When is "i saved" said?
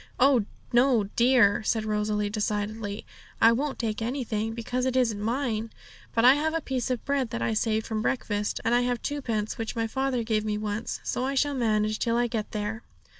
7.43-7.85